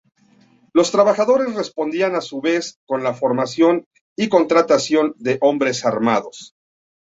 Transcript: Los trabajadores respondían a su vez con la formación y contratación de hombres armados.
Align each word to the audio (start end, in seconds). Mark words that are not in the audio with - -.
Los 0.73 0.91
trabajadores 0.91 1.53
respondían 1.53 2.15
a 2.15 2.21
su 2.21 2.41
vez 2.41 2.79
con 2.87 3.03
la 3.03 3.13
formación 3.13 3.85
y 4.17 4.29
contratación 4.29 5.13
de 5.19 5.37
hombres 5.41 5.85
armados. 5.85 6.55